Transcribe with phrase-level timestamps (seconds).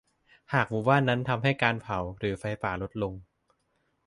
[0.53, 3.13] หากหมู่บ้านนั้นทำให้การเผา หรือ ไฟป่าลดลง